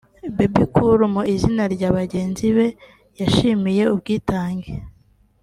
[0.35, 2.67] Bebe Cool mu izina rya bagenzi be
[3.17, 4.71] yabashimiye ubwitange